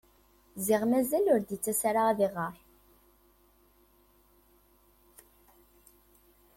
Ziɣen 0.65 0.87
mazal 0.91 1.25
ur 1.33 1.39
d-t-yettas 1.41 1.81
ara 1.89 2.01
ad 2.09 2.19
iɣer. 2.27 2.55